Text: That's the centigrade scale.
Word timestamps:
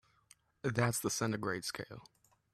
That's 0.63 0.99
the 0.99 1.11
centigrade 1.11 1.63
scale. 1.63 2.03